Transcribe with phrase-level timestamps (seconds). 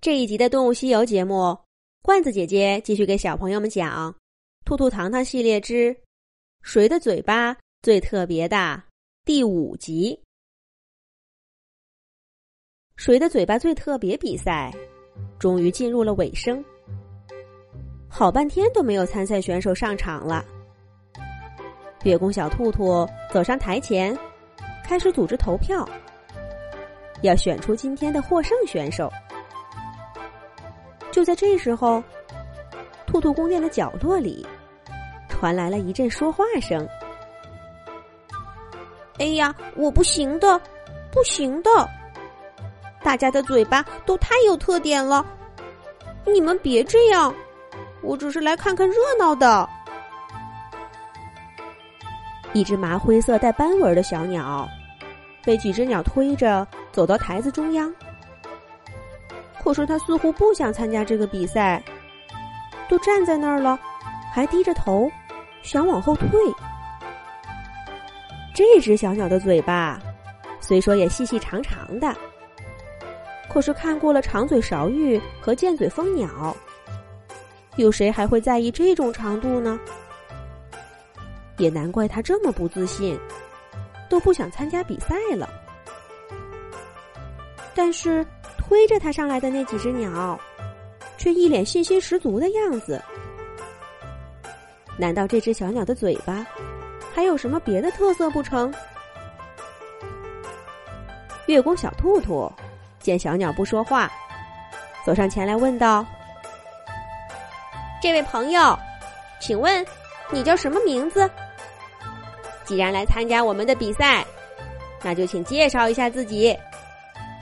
[0.00, 1.58] 这一集的《动物西游》节目，
[2.02, 4.12] 罐子姐姐继续给小朋友们讲
[4.64, 5.94] 《兔兔糖糖系列之
[6.62, 8.80] 谁的嘴巴最特别》的
[9.24, 10.22] 第五集。
[12.94, 14.16] 谁的嘴巴最特别？
[14.16, 14.72] 比赛
[15.36, 16.64] 终于进入了尾声，
[18.08, 20.44] 好半天都没有参赛选手上场了。
[22.04, 24.16] 月宫小兔兔走上台前，
[24.84, 25.84] 开始组织投票，
[27.22, 29.12] 要选出今天的获胜选手。
[31.10, 32.02] 就在这时候，
[33.06, 34.46] 兔兔宫殿的角落里
[35.28, 36.86] 传来了一阵说话声
[39.18, 40.60] ：“哎呀，我不行的，
[41.10, 41.70] 不行的！
[43.02, 45.24] 大家的嘴巴都太有特点了，
[46.26, 47.34] 你们别这样，
[48.02, 49.68] 我只是来看看热闹的。”
[52.54, 54.68] 一只麻灰色带斑纹的小鸟，
[55.44, 57.92] 被几只鸟推着走到台子中央。
[59.62, 61.82] 可是他似乎不想参加这个比赛，
[62.88, 63.78] 都站在那儿了，
[64.32, 65.10] 还低着头，
[65.62, 66.28] 想往后退。
[68.54, 70.00] 这只小鸟的嘴巴，
[70.60, 72.16] 虽说也细细长长的，
[73.48, 76.56] 可是看过了长嘴勺玉和尖嘴蜂鸟，
[77.76, 79.78] 有谁还会在意这种长度呢？
[81.58, 83.18] 也难怪他这么不自信，
[84.08, 85.48] 都不想参加比赛了。
[87.74, 88.24] 但是。
[88.68, 90.38] 推着他上来的那几只鸟，
[91.16, 93.02] 却一脸信心十足的样子。
[94.98, 96.46] 难道这只小鸟的嘴巴
[97.14, 98.72] 还有什么别的特色不成？
[101.46, 102.52] 月宫小兔兔
[103.00, 104.12] 见小鸟不说话，
[105.02, 106.04] 走上前来问道
[108.02, 108.78] ：“这位朋友，
[109.40, 109.84] 请问
[110.30, 111.28] 你叫什么名字？
[112.66, 114.22] 既然来参加我们的比赛，
[115.02, 116.54] 那就请介绍一下自己。”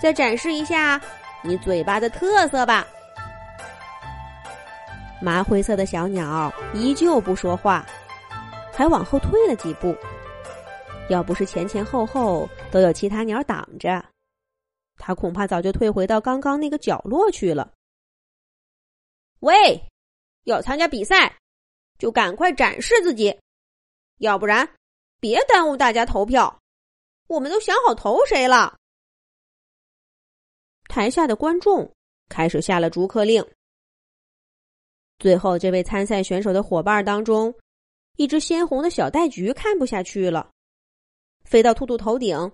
[0.00, 1.00] 再展示一下
[1.42, 2.86] 你嘴巴的特色吧。
[5.20, 7.86] 麻灰色的小鸟依旧不说话，
[8.72, 9.96] 还往后退了几步。
[11.08, 14.04] 要不是前前后后都有其他鸟挡着，
[14.98, 17.72] 它恐怕早就退回到刚刚那个角落去了。
[19.40, 19.80] 喂，
[20.44, 21.34] 要参加比赛，
[21.98, 23.38] 就赶快展示自己，
[24.18, 24.68] 要不然
[25.20, 26.58] 别耽误大家投票。
[27.28, 28.76] 我们都想好投谁了。
[30.88, 31.90] 台下的观众
[32.28, 33.44] 开始下了逐客令。
[35.18, 37.54] 最后，这位参赛选手的伙伴当中，
[38.16, 40.50] 一只鲜红的小袋菊看不下去了，
[41.44, 42.52] 飞到兔兔头顶，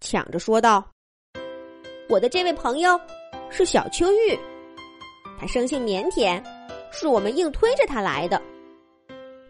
[0.00, 0.88] 抢着说道
[2.08, 2.98] ：“我的这位朋友
[3.50, 4.38] 是小秋玉，
[5.38, 6.42] 他生性腼腆，
[6.92, 8.40] 是我们硬推着他来的。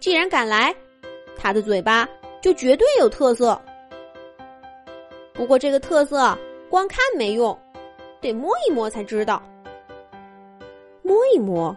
[0.00, 0.74] 既然敢来，
[1.36, 2.08] 他的嘴巴
[2.40, 3.60] 就绝对有特色。
[5.34, 6.36] 不过，这个特色
[6.70, 7.56] 光看没用。”
[8.20, 9.42] 得摸一摸才知道。
[11.02, 11.76] 摸一摸，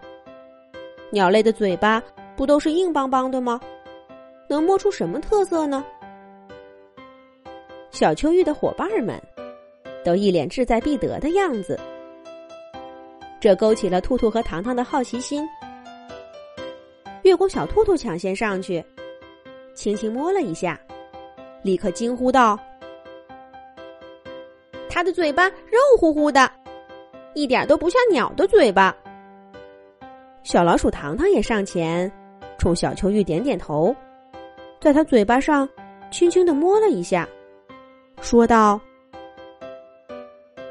[1.12, 2.02] 鸟类的嘴巴
[2.36, 3.60] 不都是硬邦邦的吗？
[4.48, 5.86] 能摸出什么特色呢？
[7.92, 9.22] 小秋玉的伙伴们
[10.04, 11.80] 都一脸志在必得的样子，
[13.40, 15.48] 这勾起了兔兔和糖糖的好奇心。
[17.24, 18.84] 月光小兔兔抢先上去，
[19.76, 20.80] 轻轻摸了一下，
[21.62, 22.58] 立刻惊呼道。
[25.00, 26.52] 它的嘴巴肉乎乎的，
[27.34, 28.94] 一点都不像鸟的嘴巴。
[30.44, 32.12] 小老鼠糖糖也上前，
[32.58, 33.96] 冲小秋玉点点头，
[34.82, 35.66] 在它嘴巴上
[36.12, 37.26] 轻轻的摸了一下，
[38.20, 38.78] 说道：“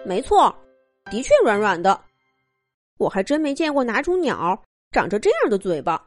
[0.04, 0.54] 没错，
[1.10, 1.98] 的确软软的。
[2.98, 6.06] 我还真没见过哪种鸟长着这样的嘴巴，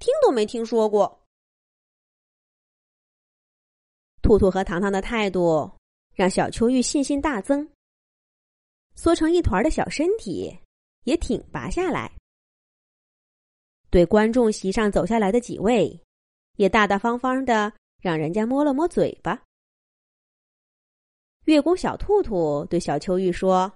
[0.00, 1.20] 听都没听说过。”
[4.20, 5.70] 兔兔和糖糖的态度。
[6.20, 7.66] 让小秋玉信心大增，
[8.94, 10.54] 缩成一团的小身体
[11.04, 12.14] 也挺拔下来，
[13.88, 15.98] 对观众席上走下来的几位，
[16.56, 17.72] 也大大方方的
[18.02, 19.42] 让人家摸了摸嘴巴。
[21.46, 23.72] 月宫小兔兔对小秋玉说：“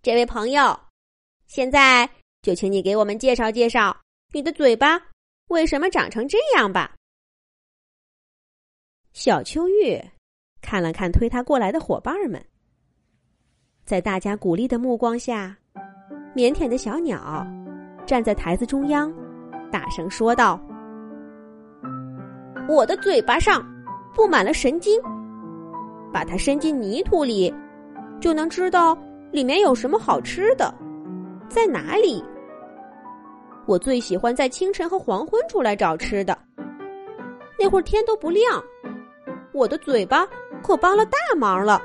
[0.00, 0.80] 这位朋友，
[1.46, 2.10] 现在
[2.40, 3.94] 就请你给我们介绍介绍
[4.32, 4.98] 你的嘴巴
[5.48, 6.96] 为什么长成这样吧。”
[9.12, 10.02] 小秋玉。
[10.60, 12.44] 看了看推他过来的伙伴们，
[13.84, 15.56] 在大家鼓励的目光下，
[16.34, 17.46] 腼腆的小鸟
[18.04, 19.12] 站在台子中央，
[19.70, 20.60] 大声说道
[22.68, 23.64] ：“我的嘴巴上
[24.12, 25.00] 布满了神经，
[26.12, 27.54] 把它伸进泥土里，
[28.20, 28.96] 就能知道
[29.30, 30.74] 里面有什么好吃的，
[31.48, 32.24] 在哪里。
[33.66, 36.36] 我最喜欢在清晨和黄昏出来找吃的，
[37.58, 38.62] 那会儿天都不亮，
[39.52, 40.26] 我的嘴巴。”
[40.66, 41.80] 可帮了大忙了。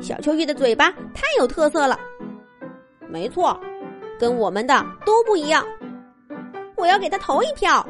[0.00, 1.98] 小秋玉的嘴巴太有特色了。
[3.08, 3.58] 没错，
[4.16, 5.64] 跟我们的都不一样。
[6.76, 7.84] 我要给他投一票。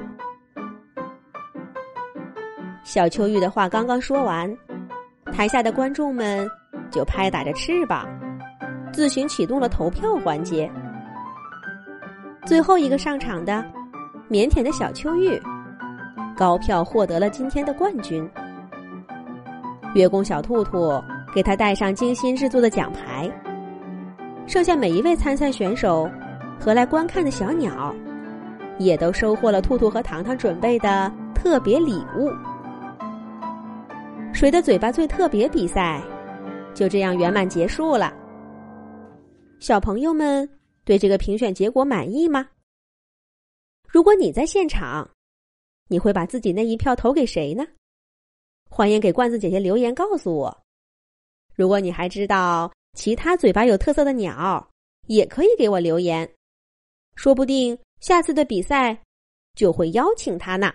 [2.83, 4.57] 小秋玉的话刚刚说完，
[5.33, 6.51] 台下的观众们
[6.91, 8.09] 就拍打着翅膀，
[8.91, 10.71] 自行启动了投票环节。
[12.47, 13.65] 最后一个上场的，
[14.31, 15.41] 腼腆的小秋玉，
[16.37, 18.29] 高票获得了今天的冠军。
[19.95, 21.03] 月宫小兔兔
[21.35, 23.31] 给他戴上精心制作的奖牌。
[24.47, 26.11] 剩下每一位参赛选手
[26.59, 27.95] 和来观看的小鸟，
[28.79, 32.31] 也都收获了兔兔和糖糖准备的特别礼物。
[34.33, 35.49] 谁的嘴巴最特别？
[35.49, 36.03] 比赛
[36.75, 38.13] 就这样圆满结束了。
[39.61, 40.49] 小朋友们
[40.85, 42.49] 对这个评选结果满意吗？
[43.87, 45.09] 如果你在现场，
[45.89, 47.65] 你会把自己那一票投给谁呢？
[48.75, 50.63] 欢迎给罐子姐姐留言告诉我。
[51.55, 54.67] 如果你还知道其他嘴巴有特色的鸟，
[55.09, 56.27] 也可以给我留言，
[57.15, 58.99] 说不定下次的比赛
[59.55, 60.75] 就会邀请他呢。